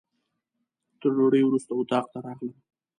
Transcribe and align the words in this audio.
تر 0.99 1.09
ډوډۍ 1.15 1.41
وروسته 1.45 1.71
اتاق 1.79 2.05
ته 2.11 2.17
راغلم. 2.25 2.57